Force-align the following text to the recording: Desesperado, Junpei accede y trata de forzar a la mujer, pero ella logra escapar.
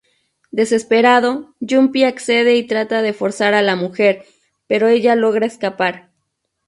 Desesperado, 0.49 1.53
Junpei 1.59 2.05
accede 2.05 2.55
y 2.55 2.65
trata 2.65 3.03
de 3.03 3.13
forzar 3.13 3.53
a 3.53 3.61
la 3.61 3.75
mujer, 3.75 4.25
pero 4.65 4.87
ella 4.87 5.13
logra 5.15 5.45
escapar. 5.45 6.09